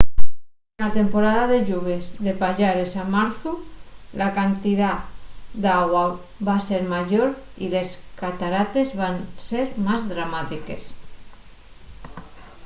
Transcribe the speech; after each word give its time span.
na 0.81 0.87
temporada 0.99 1.43
de 1.51 1.59
lluvies 1.69 2.05
de 2.25 2.33
payares 2.41 2.91
a 3.03 3.05
marzu 3.15 3.51
la 4.19 4.29
cantidá 4.39 4.91
d’agua 5.63 6.05
va 6.47 6.57
ser 6.67 6.81
mayor 6.95 7.27
y 7.63 7.65
les 7.73 7.89
catarates 8.21 8.89
van 9.01 9.15
ser 9.47 9.65
más 9.87 10.01
dramátiques 10.13 10.83